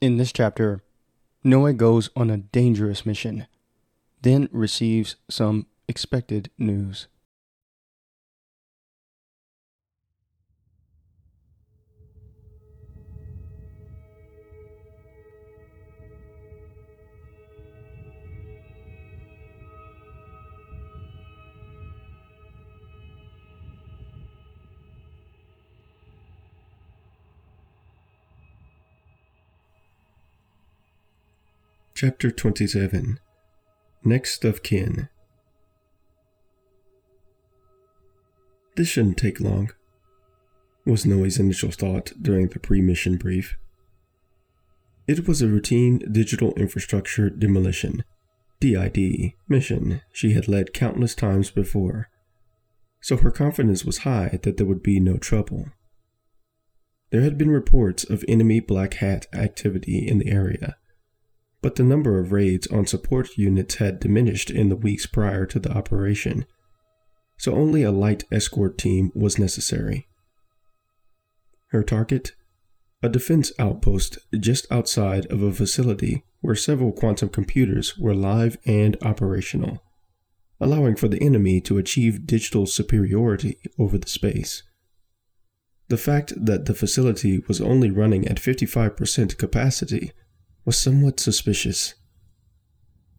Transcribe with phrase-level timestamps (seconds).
[0.00, 0.84] In this chapter,
[1.42, 3.48] Noe goes on a dangerous mission,
[4.22, 7.08] then receives some expected news.
[32.00, 33.18] Chapter 27
[34.04, 35.08] Next of Kin
[38.76, 39.72] This shouldn't take long,
[40.86, 43.58] was Noe's initial thought during the pre mission brief.
[45.08, 48.04] It was a routine digital infrastructure demolition,
[48.60, 52.10] DID, mission she had led countless times before,
[53.00, 55.72] so her confidence was high that there would be no trouble.
[57.10, 60.76] There had been reports of enemy Black Hat activity in the area
[61.60, 65.58] but the number of raids on support units had diminished in the weeks prior to
[65.58, 66.46] the operation,
[67.36, 70.06] so only a light escort team was necessary.
[71.68, 72.32] Her target?
[73.02, 78.96] A defense outpost just outside of a facility where several quantum computers were live and
[79.02, 79.82] operational,
[80.60, 84.62] allowing for the enemy to achieve digital superiority over the space.
[85.88, 90.12] The fact that the facility was only running at 55% capacity
[90.68, 91.94] was somewhat suspicious.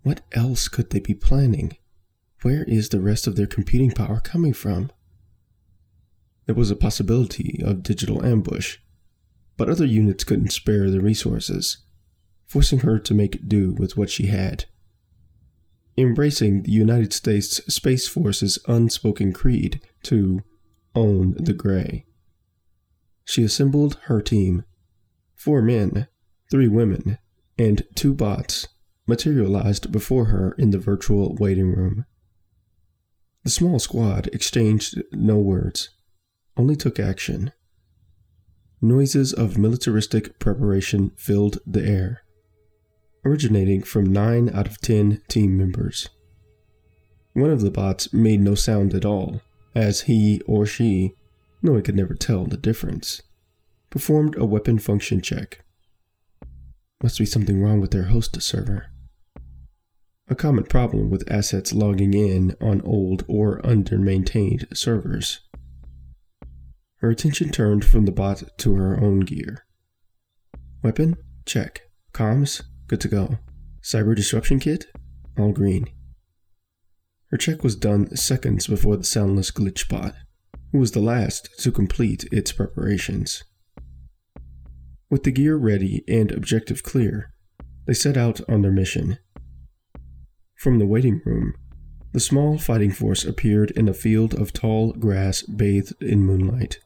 [0.03, 1.77] What else could they be planning?
[2.43, 4.91] Where is the rest of their computing power coming from?
[6.45, 8.77] There was a possibility of digital ambush,
[9.57, 11.79] but other units couldn't spare the resources,
[12.45, 14.65] forcing her to make do with what she had.
[15.97, 20.43] Embracing the United States Space Force's unspoken creed to
[20.93, 22.05] own the gray.
[23.25, 24.65] She assembled her team
[25.35, 26.07] four men,
[26.51, 27.17] three women,
[27.59, 28.67] and two bots
[29.05, 32.05] materialized before her in the virtual waiting room.
[33.43, 35.89] The small squad exchanged no words,
[36.55, 37.51] only took action.
[38.81, 42.21] Noises of militaristic preparation filled the air,
[43.25, 46.09] originating from nine out of ten team members.
[47.33, 49.41] One of the bots made no sound at all,
[49.75, 51.13] as he or she,
[51.61, 53.21] no one could never tell the difference,
[53.89, 55.61] performed a weapon function check.
[57.01, 58.87] Must be something wrong with their host server.
[60.27, 65.39] A common problem with assets logging in on old or under-maintained servers.
[66.97, 69.65] Her attention turned from the bot to her own gear.
[70.83, 71.15] Weapon?
[71.45, 71.81] Check.
[72.13, 72.63] Comms?
[72.87, 73.37] Good to go.
[73.81, 74.87] Cyber disruption kit?
[75.37, 75.85] All green.
[77.31, 80.15] Her check was done seconds before the soundless glitch bot,
[80.73, 83.43] who was the last to complete its preparations.
[85.09, 87.33] With the gear ready and objective clear,
[87.87, 89.17] they set out on their mission.
[90.55, 91.55] From the waiting room,
[92.11, 96.79] the small fighting force appeared in a field of tall grass bathed in moonlight.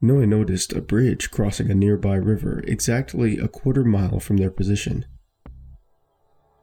[0.00, 5.04] Noe noticed a bridge crossing a nearby river exactly a quarter mile from their position.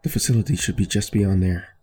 [0.02, 1.78] The facility should be just beyond there.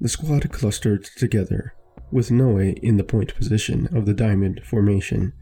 [0.00, 1.74] The squad clustered together,
[2.10, 5.32] with Noe in the point position of the diamond formation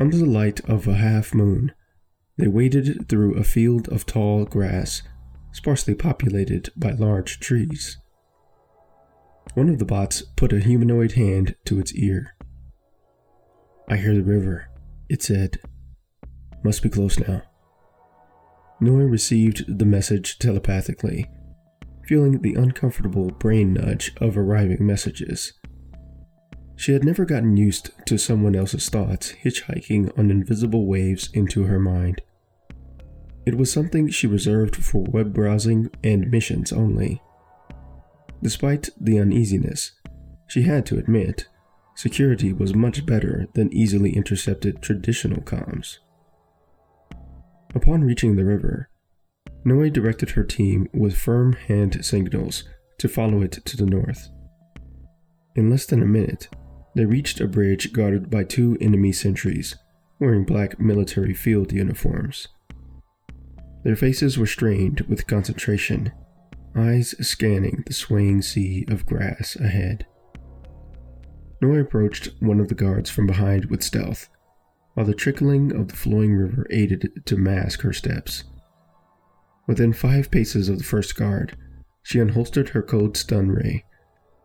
[0.00, 1.72] under the light of a half moon,
[2.38, 5.02] they waded through a field of tall grass,
[5.52, 7.98] sparsely populated by large trees.
[9.54, 12.34] One of the bots put a humanoid hand to its ear.
[13.88, 14.70] I hear the river,
[15.08, 15.58] it said.
[16.64, 17.42] Must be close now.
[18.80, 21.28] Noe received the message telepathically,
[22.06, 25.52] feeling the uncomfortable brain nudge of arriving messages.
[26.80, 31.78] She had never gotten used to someone else's thoughts hitchhiking on invisible waves into her
[31.78, 32.22] mind.
[33.44, 37.20] It was something she reserved for web browsing and missions only.
[38.42, 39.92] Despite the uneasiness,
[40.48, 41.48] she had to admit,
[41.96, 45.98] security was much better than easily intercepted traditional comms.
[47.74, 48.88] Upon reaching the river,
[49.66, 52.64] Noe directed her team with firm hand signals
[52.96, 54.30] to follow it to the north.
[55.54, 56.48] In less than a minute,
[56.94, 59.76] they reached a bridge guarded by two enemy sentries,
[60.18, 62.48] wearing black military field uniforms.
[63.84, 66.12] Their faces were strained with concentration,
[66.76, 70.06] eyes scanning the swaying sea of grass ahead.
[71.62, 74.28] Noe approached one of the guards from behind with stealth,
[74.94, 78.44] while the trickling of the flowing river aided to mask her steps.
[79.66, 81.56] Within five paces of the first guard,
[82.02, 83.84] she unholstered her code stun ray,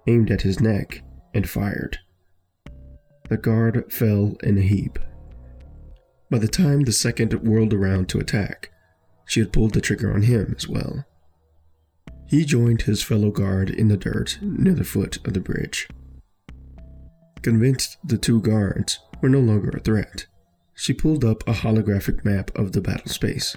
[0.07, 1.01] aimed at his neck,
[1.33, 1.99] and fired.
[3.29, 4.99] The guard fell in a heap.
[6.29, 8.71] By the time the second whirled around to attack,
[9.25, 11.05] she had pulled the trigger on him as well.
[12.27, 15.87] He joined his fellow guard in the dirt near the foot of the bridge.
[17.41, 20.25] Convinced the two guards were no longer a threat,
[20.75, 23.55] she pulled up a holographic map of the battle space.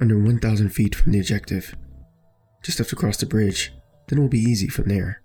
[0.00, 1.74] Under 1,000 feet from the objective.
[2.62, 3.72] Just have to cross the bridge,
[4.08, 5.22] then it will be easy from there.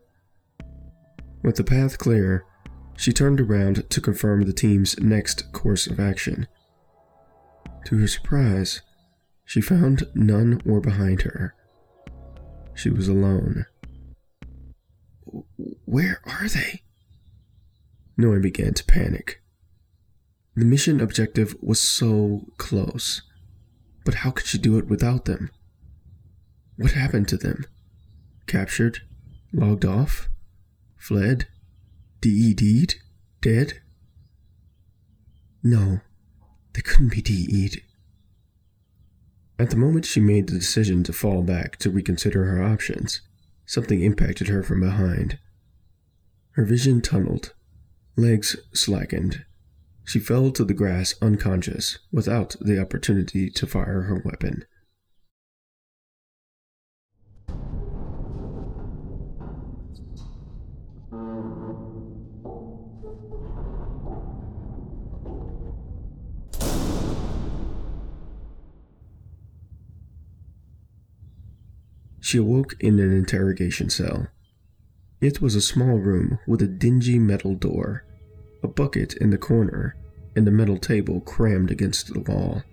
[1.44, 2.46] With the path clear,
[2.98, 6.48] she turned around to confirm the team's next course of action.
[7.86, 8.82] To her surprise,
[9.46, 11.54] she found none were behind her.
[12.74, 13.66] She was alone.
[15.86, 16.82] Where are they?
[18.18, 19.42] Noe began to panic.
[20.56, 23.22] The mission objective was so close,
[24.06, 25.52] but how could she do it without them?
[26.78, 27.66] What happened to them?
[28.48, 29.02] Captured?
[29.52, 30.30] Logged off?
[30.98, 31.48] Fled?
[32.26, 32.96] DED'd?
[33.40, 33.82] Dead?
[35.62, 36.00] No,
[36.74, 37.84] they couldn't be DE'd.
[39.60, 43.22] At the moment she made the decision to fall back to reconsider her options,
[43.68, 45.38] something impacted her from behind.
[46.54, 47.54] Her vision tunneled,
[48.16, 49.46] Legs slackened.
[50.04, 54.66] She fell to the grass unconscious, without the opportunity to fire her weapon.
[72.26, 74.30] She awoke in an interrogation cell.
[75.22, 78.04] It was a small room with a dingy metal door,
[78.64, 79.96] a bucket in the corner,
[80.36, 82.64] and a metal table crammed against the wall.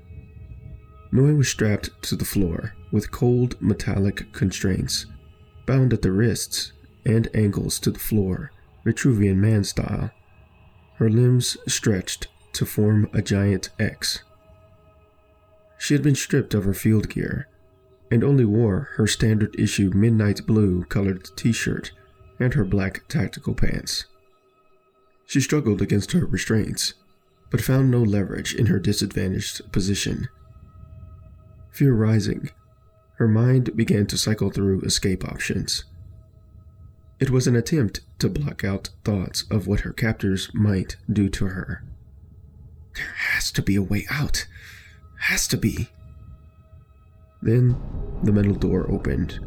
[1.12, 5.04] Noe was strapped to the floor with cold metallic constraints,
[5.66, 6.72] bound at the wrists
[7.04, 8.52] and ankles to the floor,
[8.87, 10.12] Vitruvian man style.
[10.94, 14.22] Her limbs stretched to form a giant X.
[15.76, 17.49] She had been stripped of her field gear
[18.12, 21.93] and only wore her standard issue midnight blue colored t shirt
[22.38, 24.05] and her black tactical pants.
[25.25, 26.93] She struggled against her restraints,
[27.50, 30.29] but found no leverage in her disadvantaged position.
[31.70, 32.50] Fear rising,
[33.14, 35.85] her mind began to cycle through escape options.
[37.19, 41.47] It was an attempt to block out thoughts of what her captors might do to
[41.47, 41.82] her.
[42.94, 44.47] There has to be a way out.
[45.19, 45.88] Has to be.
[47.43, 47.77] Then
[48.23, 49.41] the metal door opened,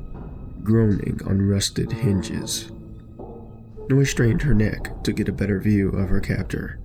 [0.63, 2.69] groaning on rusted hinges.
[3.89, 6.79] Noe strained her neck to get a better view of her captor,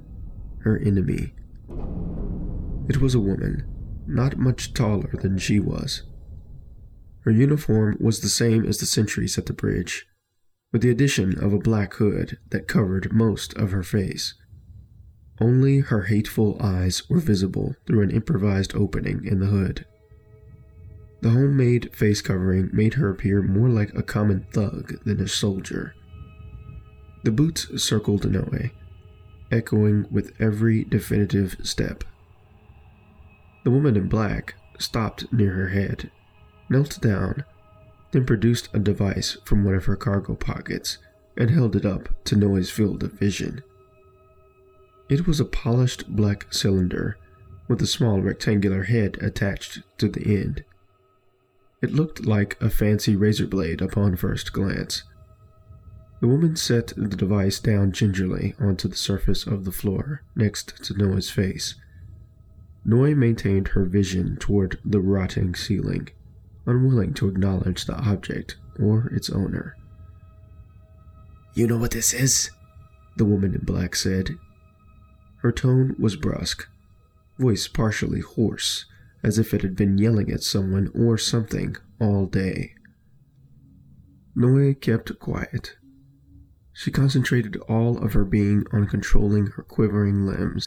[0.61, 1.35] her enemy.
[2.89, 3.67] It was a woman,
[4.07, 6.03] not much taller than she was.
[7.21, 10.07] Her uniform was the same as the sentries at the bridge,
[10.73, 14.35] with the addition of a black hood that covered most of her face.
[15.41, 19.87] Only her hateful eyes were visible through an improvised opening in the hood.
[21.21, 25.95] The homemade face covering made her appear more like a common thug than a soldier.
[27.25, 28.71] The boots circled Noe,
[29.53, 32.05] echoing with every definitive step.
[33.65, 36.11] The woman in black stopped near her head,
[36.71, 37.45] knelt down,
[38.13, 40.97] then produced a device from one of her cargo pockets
[41.37, 43.63] and held it up to Noe's field of vision.
[45.11, 47.19] It was a polished black cylinder
[47.69, 50.65] with a small rectangular head attached to the end.
[51.83, 55.05] It looked like a fancy razor blade upon first glance,
[56.21, 60.95] the woman set the device down gingerly onto the surface of the floor next to
[60.95, 61.77] Noe's face.
[62.85, 66.11] Noe maintained her vision toward the rotting ceiling,
[66.67, 69.77] unwilling to acknowledge the object or its owner.
[71.55, 72.51] You know what this is?
[73.17, 74.37] The woman in black said.
[75.39, 76.69] Her tone was brusque,
[77.39, 78.85] voice partially hoarse,
[79.23, 82.75] as if it had been yelling at someone or something all day.
[84.35, 85.77] Noe kept quiet,
[86.81, 90.67] she concentrated all of her being on controlling her quivering limbs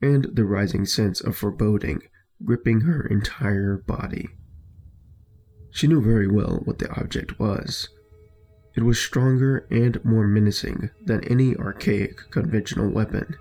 [0.00, 2.00] and the rising sense of foreboding
[2.42, 4.28] gripping her entire body.
[5.70, 7.88] She knew very well what the object was.
[8.74, 13.36] It was stronger and more menacing than any archaic conventional weapon.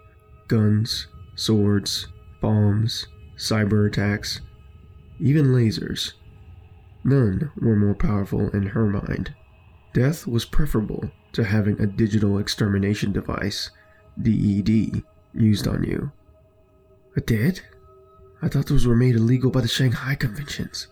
[0.50, 2.10] Guns, swords,
[2.42, 3.08] bombs,
[3.42, 4.40] cyber attacks,
[5.20, 6.14] even lasers.
[7.04, 9.34] None were more powerful in her mind.
[9.94, 13.72] Death was preferable to having a digital extermination device,
[14.22, 16.12] DED, used on you.
[17.16, 17.62] A dead?
[18.44, 20.88] I thought those were made illegal by the Shanghai Conventions.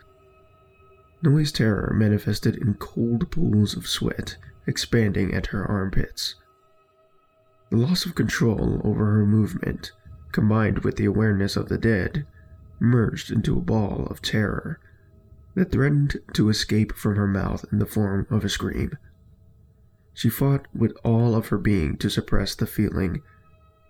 [1.21, 6.35] Noe's terror manifested in cold pools of sweat expanding at her armpits.
[7.69, 9.91] The loss of control over her movement
[10.31, 12.25] combined with the awareness of the dead,
[12.79, 14.79] merged into a ball of terror
[15.55, 18.97] that threatened to escape from her mouth in the form of a scream.
[20.13, 23.21] She fought with all of her being to suppress the feeling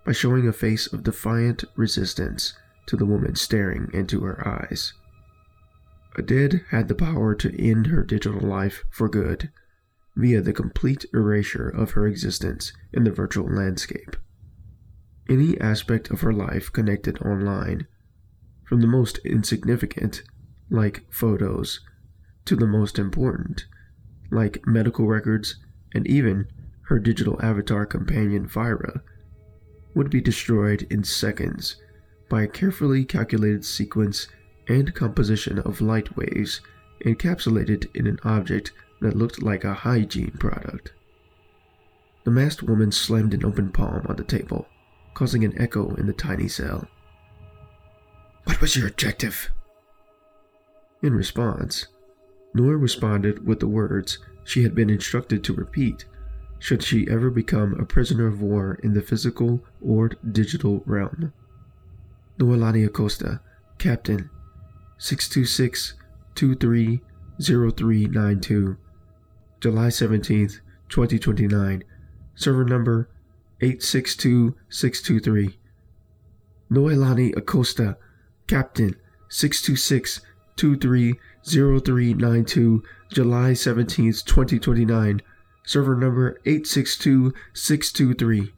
[0.05, 4.93] by showing a face of defiant resistance to the woman staring into her eyes.
[6.15, 9.51] A dead had the power to end her digital life for good
[10.15, 14.15] via the complete erasure of her existence in the virtual landscape.
[15.29, 17.85] Any aspect of her life connected online,
[18.69, 20.21] from the most insignificant,
[20.69, 21.79] like photos,
[22.45, 23.65] to the most important,
[24.29, 25.55] like medical records
[25.95, 26.45] and even
[26.83, 29.01] her digital avatar companion Fyra,
[29.95, 31.77] would be destroyed in seconds
[32.29, 34.27] by a carefully calculated sequence
[34.67, 36.61] and composition of light waves
[37.03, 38.71] encapsulated in an object
[39.01, 40.93] that looked like a hygiene product.
[42.23, 44.67] The masked woman slammed an open palm on the table,
[45.15, 46.87] causing an echo in the tiny cell.
[48.49, 49.51] What was your objective?
[51.03, 51.85] In response,
[52.55, 56.05] Noe responded with the words she had been instructed to repeat
[56.57, 61.31] should she ever become a prisoner of war in the physical or digital realm.
[62.39, 63.39] Noelani Acosta,
[63.77, 64.31] Captain,
[64.97, 65.93] 626
[66.33, 68.77] 230392,
[69.61, 71.83] July 17th, 2029,
[72.33, 73.09] server number
[73.61, 75.59] 862623.
[76.71, 77.95] Noelani Acosta,
[78.49, 78.95] Captain,
[79.29, 80.19] 626
[80.55, 85.21] 230392, July 17th, 2029,
[85.63, 88.51] server number 862623.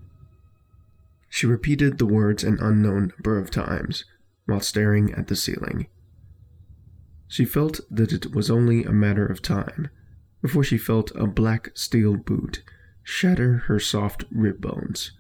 [1.30, 4.06] She repeated the words an unknown number of times
[4.46, 5.88] while staring at the ceiling.
[7.28, 9.90] She felt that it was only a matter of time
[10.42, 12.64] before she felt a black steel boot
[13.04, 15.12] shatter her soft rib bones,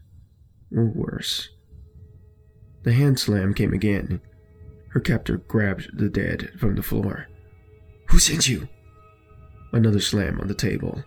[0.74, 1.50] or worse.
[2.84, 4.22] The hand slam came again.
[4.92, 7.28] Her captor grabbed the dead from the floor.
[8.10, 8.68] Who sent you?
[9.72, 11.04] Another slam on the table.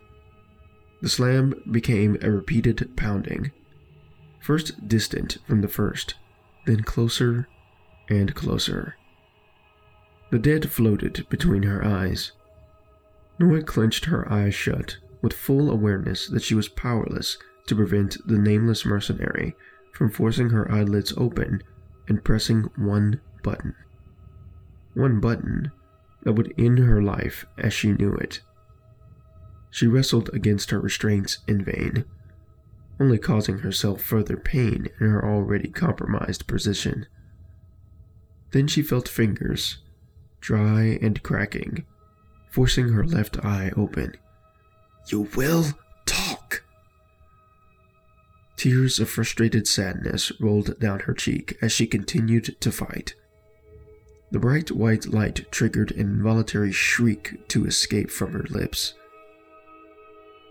[1.03, 3.53] The slam became a repeated pounding
[4.45, 6.17] first distant from the first,
[6.67, 7.49] then closer
[8.11, 8.95] and closer.
[10.31, 12.33] The dead floated between her eyes.
[13.39, 17.39] Noe clenched her eyes shut with full awareness that she was powerless
[17.69, 19.57] to prevent the nameless mercenary
[19.95, 21.63] from forcing her eyelids open
[22.07, 23.77] and pressing one button.
[24.95, 25.71] One button
[26.25, 28.41] that would end her life as she knew it.
[29.71, 32.05] She wrestled against her restraints in vain
[33.01, 37.07] only causing herself further pain in her already compromised position.
[38.53, 39.79] Then she felt fingers,
[40.41, 41.85] dry and cracking,
[42.51, 44.17] forcing her left eye open.
[45.09, 45.67] You will
[46.07, 46.63] talk!
[48.57, 53.15] Tears of frustrated sadness rolled down her cheek as she continued to fight.
[54.35, 58.95] The bright white light triggered an involuntary shriek to escape from her lips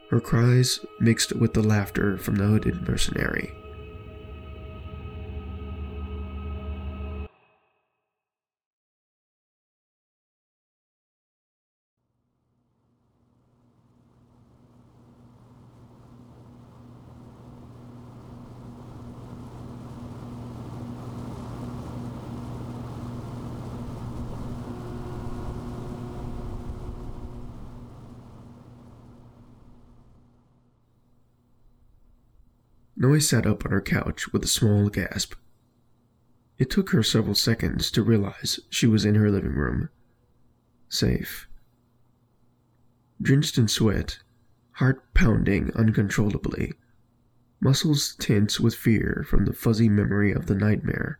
[0.09, 3.51] her cries mixed with the laughter from the hooded mercenary.
[33.03, 35.33] Noe sat up on her couch with a small gasp.
[36.57, 39.89] It took her several seconds to realize she was in her living room.
[40.87, 41.49] Safe.
[43.21, 44.19] Drenched in sweat,
[44.75, 46.75] heart pounding uncontrollably,
[47.59, 51.19] muscles tense with fear from the fuzzy memory of the nightmare,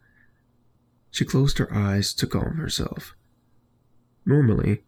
[1.12, 3.14] she closed her eyes to calm herself.
[4.26, 4.86] Normally,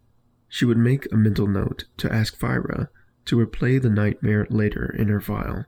[0.48, 2.88] she would make a mental note to ask Fyra
[3.26, 5.66] to replay the nightmare later in her file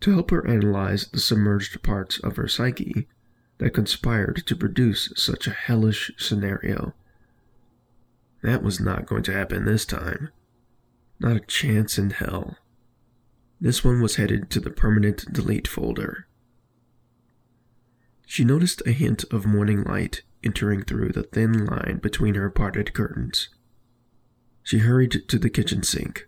[0.00, 3.08] to help her analyze the submerged parts of her psyche
[3.58, 6.94] that conspired to produce such a hellish scenario.
[8.42, 10.30] That was not going to happen this time.
[11.18, 12.56] Not a chance in hell.
[13.60, 16.26] This one was headed to the permanent delete folder.
[18.26, 22.94] She noticed a hint of morning light entering through the thin line between her parted
[22.94, 23.50] curtains.
[24.62, 26.26] She hurried to the kitchen sink,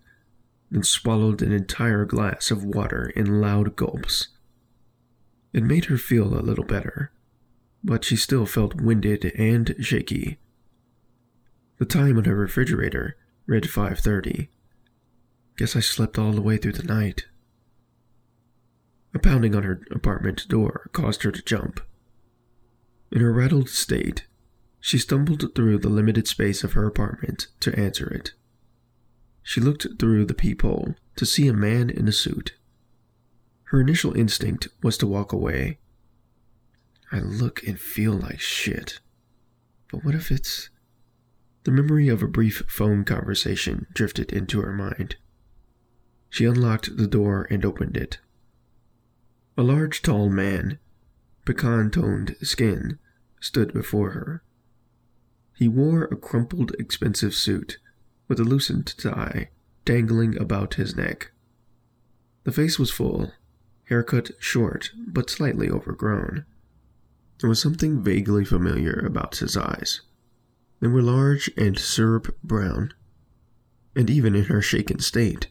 [0.73, 4.29] and swallowed an entire glass of water in loud gulps.
[5.53, 7.13] It made her feel a little better,
[7.85, 10.39] but she still felt winded and shaky.
[11.79, 14.49] The time on her refrigerator read 5:30.
[15.59, 17.27] Guess I slept all the way through the night.
[19.15, 21.81] A pounding on her apartment door caused her to jump.
[23.11, 24.27] In her rattled state,
[24.81, 28.33] she stumbled through the limited space of her apartment to answer it.
[29.43, 32.55] She looked through the peephole to see a man in a suit.
[33.65, 35.79] Her initial instinct was to walk away.
[37.11, 39.01] I look and feel like shit.
[39.91, 40.71] But what if it's.
[41.65, 45.17] The memory of a brief phone conversation drifted into her mind.
[46.31, 48.19] She unlocked the door and opened it.
[49.57, 50.79] A large, tall man,
[51.45, 52.99] pecan toned skin,
[53.41, 54.43] stood before her.
[55.57, 57.79] He wore a crumpled, expensive suit
[58.29, 59.51] with a loosened tie
[59.85, 61.33] dangling about his neck.
[62.45, 63.33] The face was full,
[63.85, 66.45] haircut short but slightly overgrown.
[67.41, 70.01] There was something vaguely familiar about his eyes.
[70.81, 72.95] They were large and syrup brown,
[73.95, 75.49] and even in her shaken state,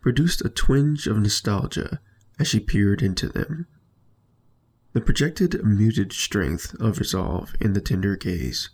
[0.00, 2.00] produced a twinge of nostalgia
[2.38, 3.66] as she peered into them.
[4.92, 8.70] The projected muted strength of resolve in the tender gaze,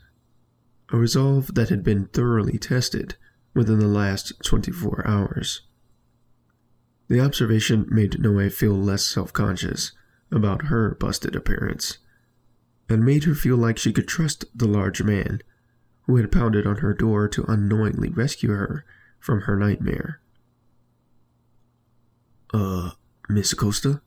[0.93, 3.17] a resolve that had been thoroughly tested
[3.55, 5.63] within the last 24 hours.
[7.09, 9.93] The observation made Noe feel less self conscious
[10.31, 11.99] about her busted appearance,
[12.89, 15.43] and made her feel like she could trust the large man
[16.03, 18.85] who had pounded on her door to unknowingly rescue her
[19.19, 20.21] from her nightmare.
[22.53, 22.91] Uh,
[23.29, 24.03] Miss Acosta?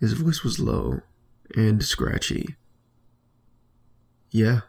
[0.00, 1.00] His voice was low
[1.56, 2.56] and scratchy.
[4.30, 4.62] Yeah.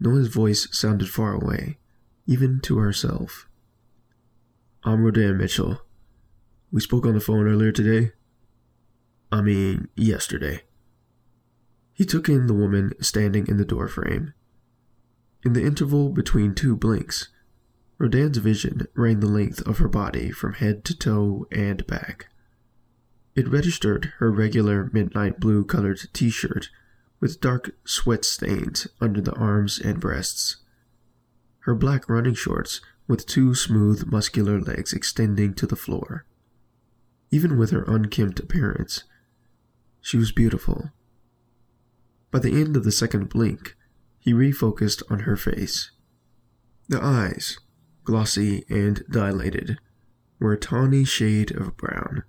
[0.00, 1.78] Noe's voice sounded far away,
[2.26, 3.48] even to herself.
[4.84, 5.82] I'm Rodan Mitchell.
[6.70, 8.12] We spoke on the phone earlier today.
[9.32, 10.62] I mean, yesterday.
[11.92, 14.34] He took in the woman standing in the doorframe.
[15.44, 17.28] In the interval between two blinks,
[17.98, 22.28] Rodan's vision ran the length of her body from head to toe and back.
[23.34, 26.68] It registered her regular midnight blue colored t shirt
[27.20, 30.56] with dark sweat stains under the arms and breasts,
[31.60, 36.24] her black running shorts with two smooth, muscular legs extending to the floor.
[37.30, 39.04] Even with her unkempt appearance,
[40.00, 40.90] she was beautiful.
[42.30, 43.76] By the end of the second blink,
[44.18, 45.90] he refocused on her face.
[46.88, 47.58] The eyes,
[48.04, 49.78] glossy and dilated,
[50.38, 52.24] were a tawny shade of brown,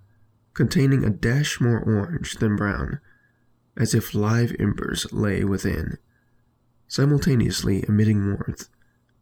[0.54, 3.00] containing a dash more orange than brown,
[3.80, 5.96] as if live embers lay within,
[6.86, 8.68] simultaneously emitting warmth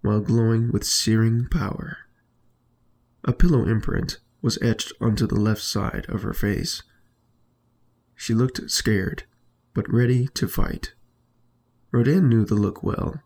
[0.02, 1.98] while glowing with searing power.
[3.22, 6.82] A pillow imprint was etched onto the left side of her face.
[8.16, 9.22] She looked scared,
[9.74, 10.92] but ready to fight.
[11.92, 13.22] Rodan knew the look well.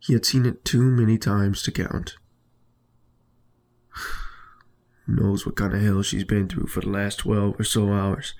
[0.00, 2.16] He had seen it too many times to count.
[5.06, 8.34] Knows what kind of hell she's been through for the last twelve or so hours.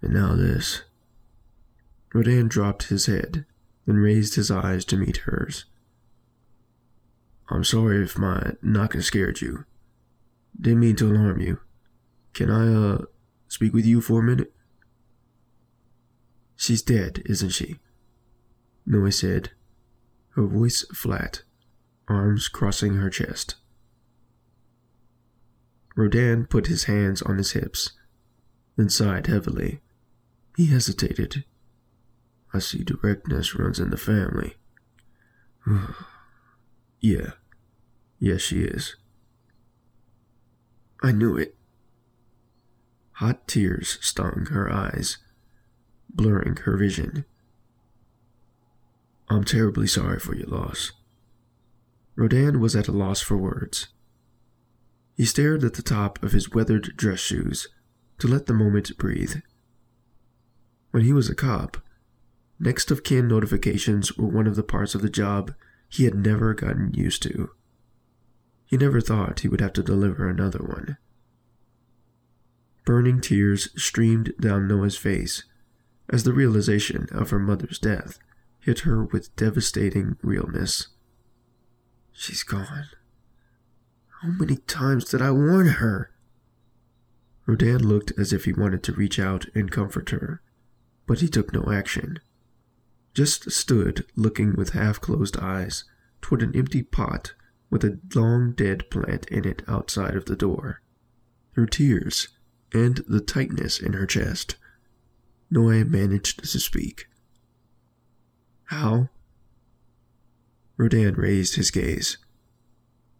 [0.00, 0.82] And now this.
[2.12, 3.46] Rodan dropped his head,
[3.86, 5.64] then raised his eyes to meet hers.
[7.48, 9.64] I'm sorry if my knocking scared you.
[10.60, 11.60] Didn't mean to alarm you.
[12.34, 12.98] Can I, uh,
[13.48, 14.52] speak with you for a minute?
[16.56, 17.78] She's dead, isn't she?
[18.86, 19.50] Noe said,
[20.30, 21.42] her voice flat,
[22.08, 23.56] arms crossing her chest.
[25.94, 27.92] Rodan put his hands on his hips,
[28.76, 29.80] then sighed heavily.
[30.56, 31.44] He hesitated.
[32.52, 34.56] I see directness runs in the family.
[37.00, 37.32] yeah.
[38.18, 38.96] Yes, she is.
[41.02, 41.56] I knew it.
[43.14, 45.18] Hot tears stung her eyes,
[46.08, 47.24] blurring her vision.
[49.28, 50.92] I'm terribly sorry for your loss.
[52.14, 53.88] Rodan was at a loss for words.
[55.16, 57.68] He stared at the top of his weathered dress shoes
[58.18, 59.36] to let the moment breathe.
[60.90, 61.81] When he was a cop,
[62.62, 65.52] next of kin notifications were one of the parts of the job
[65.88, 67.50] he had never gotten used to.
[68.64, 70.96] He never thought he would have to deliver another one.
[72.86, 75.44] Burning tears streamed down Noe's face
[76.08, 78.18] as the realization of her mother's death
[78.60, 80.88] hit her with devastating realness.
[82.12, 82.86] She's gone.
[84.22, 86.12] How many times did I warn her?
[87.44, 90.40] Rodan looked as if he wanted to reach out and comfort her,
[91.06, 92.20] but he took no action.
[93.14, 95.84] Just stood looking with half closed eyes
[96.20, 97.34] toward an empty pot
[97.68, 100.80] with a long dead plant in it outside of the door.
[101.54, 102.28] Through tears
[102.72, 104.56] and the tightness in her chest,
[105.50, 107.08] Noe managed to speak.
[108.64, 109.10] How?
[110.78, 112.16] Rodan raised his gaze,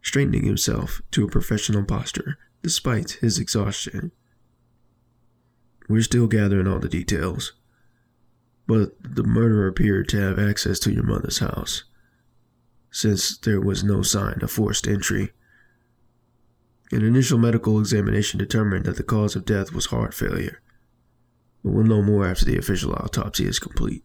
[0.01, 4.13] straightening himself to a professional posture despite his exhaustion.
[5.89, 7.53] We're still gathering all the details.
[8.67, 11.85] But the murderer appeared to have access to your mother's house,
[12.91, 15.33] since there was no sign of forced entry.
[16.91, 20.61] An initial medical examination determined that the cause of death was heart failure,
[21.63, 24.05] but we'll know more after the official autopsy is complete.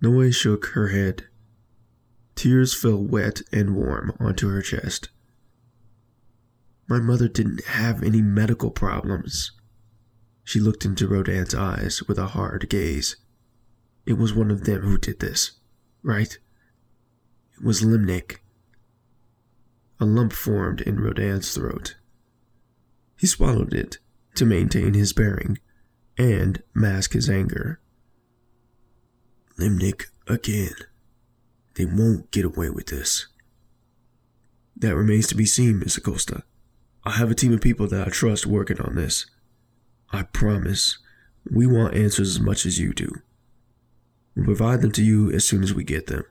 [0.00, 1.28] Noe shook her head.
[2.34, 5.10] Tears fell wet and warm onto her chest.
[6.88, 9.52] My mother didn't have any medical problems.
[10.44, 13.16] She looked into Rodan's eyes with a hard gaze.
[14.04, 15.52] It was one of them who did this,
[16.02, 16.36] right?
[17.54, 18.38] It was Limnick.
[20.00, 21.96] A lump formed in Rodan's throat.
[23.16, 23.98] He swallowed it
[24.34, 25.58] to maintain his bearing
[26.18, 27.80] and mask his anger.
[29.58, 30.74] Limnick again.
[31.74, 33.28] They won't get away with this.
[34.76, 36.42] That remains to be seen, Miss Acosta.
[37.04, 39.26] I have a team of people that I trust working on this.
[40.10, 40.98] I promise,
[41.50, 43.22] we want answers as much as you do.
[44.34, 46.24] We'll provide them to you as soon as we get them.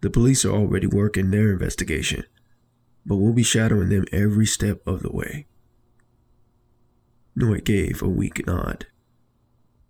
[0.00, 2.24] The police are already working their investigation,
[3.06, 5.46] but we'll be shadowing them every step of the way.
[7.36, 8.86] Noe gave a weak nod.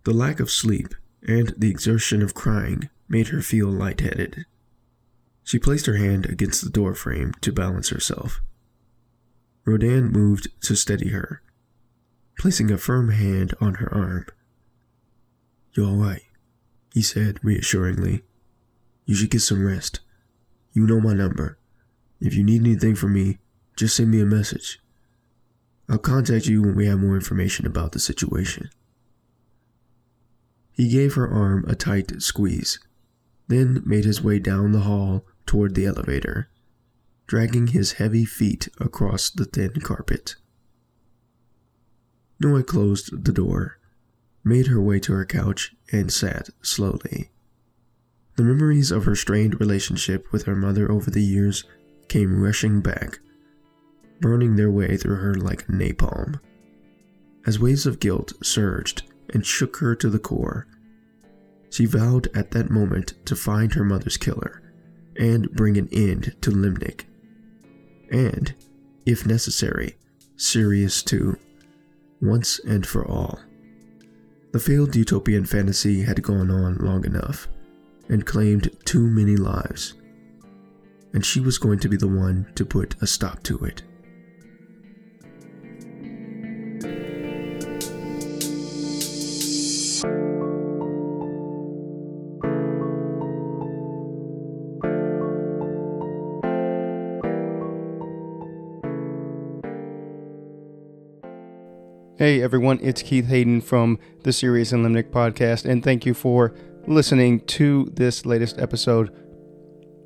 [0.03, 0.95] The lack of sleep
[1.27, 4.45] and the exertion of crying made her feel lightheaded.
[5.43, 8.41] She placed her hand against the door frame to balance herself.
[9.63, 11.41] Rodan moved to steady her,
[12.37, 14.25] placing a firm hand on her arm.
[15.73, 16.21] You're all right,
[16.95, 18.23] he said reassuringly.
[19.05, 19.99] You should get some rest.
[20.71, 21.59] You know my number.
[22.21, 23.39] If you need anything from me,
[23.75, 24.79] just send me a message.
[25.89, 28.69] I'll contact you when we have more information about the situation.
[30.71, 32.79] He gave her arm a tight squeeze,
[33.49, 36.49] then made his way down the hall toward the elevator,
[37.27, 40.35] dragging his heavy feet across the thin carpet.
[42.39, 43.79] Noe closed the door,
[44.45, 47.31] made her way to her couch, and sat slowly.
[48.37, 51.63] The memories of her strained relationship with her mother over the years
[52.07, 53.19] came rushing back,
[54.21, 56.39] burning their way through her like napalm.
[57.45, 59.03] As waves of guilt surged
[59.33, 60.67] and shook her to the core,
[61.69, 64.61] she vowed at that moment to find her mother's killer
[65.17, 67.05] and bring an end to Limnick.
[68.11, 68.53] And,
[69.05, 69.95] if necessary,
[70.37, 71.37] Sirius too,
[72.21, 73.39] once and for all.
[74.55, 77.49] The failed utopian fantasy had gone on long enough
[78.07, 79.95] and claimed too many lives,
[81.11, 83.83] and she was going to be the one to put a stop to it.
[102.25, 106.55] Hey everyone, it's Keith Hayden from the Sirius and Limnick podcast, and thank you for
[106.87, 109.15] listening to this latest episode.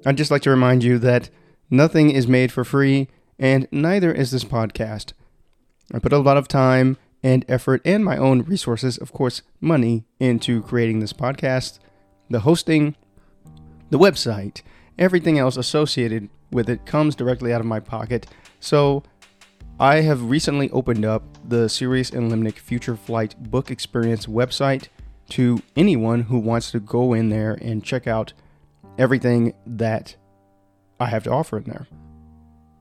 [0.05, 1.29] I'd just like to remind you that
[1.69, 3.07] nothing is made for free,
[3.39, 5.13] and neither is this podcast.
[5.93, 10.03] I put a lot of time and effort and my own resources, of course, money,
[10.19, 11.79] into creating this podcast,
[12.29, 12.97] the hosting,
[13.91, 14.61] the website,
[14.97, 18.27] everything else associated with it comes directly out of my pocket.
[18.59, 19.03] So,
[19.81, 24.89] I have recently opened up the Sirius and Limnick Future Flight Book Experience website
[25.29, 28.33] to anyone who wants to go in there and check out
[28.97, 30.17] everything that
[30.99, 31.87] I have to offer in there.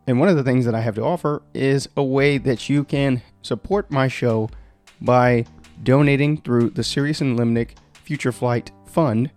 [0.08, 2.82] And one of the things that I have to offer is a way that you
[2.82, 4.50] can support my show
[5.00, 5.44] by
[5.84, 9.30] donating through the Sirius and Limnick Future Flight Fund.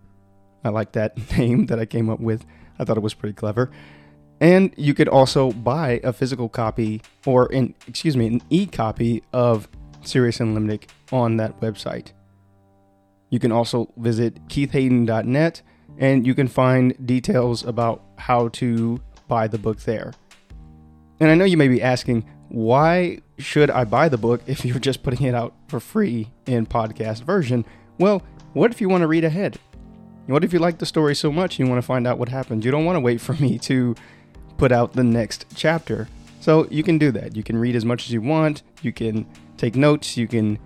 [0.64, 2.44] I like that name that I came up with.
[2.80, 3.70] I thought it was pretty clever.
[4.42, 9.70] And you could also buy a physical copy or an excuse me, an e-copy of
[10.02, 12.08] Sirius and Limnick on that website.
[13.30, 15.62] You can also visit keithhayden.net
[16.00, 20.12] and you can find details about how to buy the book there.
[21.20, 24.80] And I know you may be asking, why should I buy the book if you're
[24.80, 27.64] just putting it out for free in podcast version?
[28.00, 28.24] Well,
[28.54, 29.60] what if you want to read ahead?
[30.26, 32.66] What if you like the story so much you want to find out what happens?
[32.66, 33.96] You don't want to wait for me to
[34.62, 36.08] put out the next chapter.
[36.40, 37.36] So you can do that.
[37.36, 38.62] You can read as much as you want.
[38.84, 39.26] You can
[39.58, 40.16] take notes.
[40.16, 40.60] You can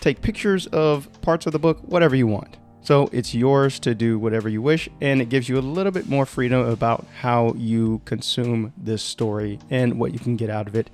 [0.00, 2.56] take pictures of parts of the book, whatever you want.
[2.80, 6.08] So it's yours to do whatever you wish, and it gives you a little bit
[6.08, 10.74] more freedom about how you consume this story and what you can get out of
[10.74, 10.90] it.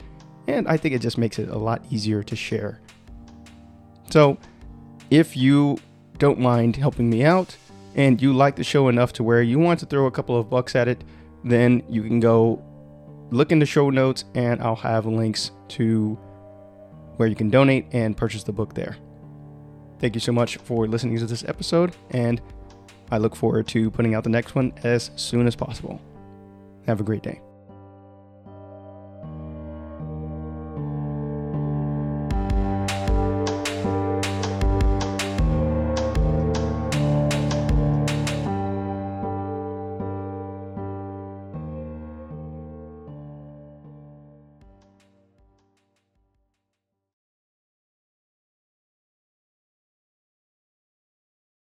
[0.49, 2.79] And I think it just makes it a lot easier to share.
[4.11, 4.37] So
[5.09, 5.79] if you
[6.19, 7.57] don't mind helping me out
[7.95, 10.51] and you like the show enough to where you want to throw a couple of
[10.51, 11.03] bucks at it,
[11.45, 12.63] then you can go
[13.31, 16.19] look in the show notes and I'll have links to
[17.17, 18.97] where you can donate and purchase the book there.
[19.99, 22.41] Thank you so much for listening to this episode, and
[23.11, 26.01] I look forward to putting out the next one as soon as possible.
[26.87, 27.41] Have a great day.